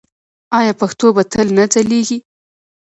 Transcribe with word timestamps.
آیا 0.57 0.73
پښتو 0.81 1.07
به 1.15 1.23
تل 1.31 1.47
نه 1.57 1.65
ځلیږي؟ 1.73 2.17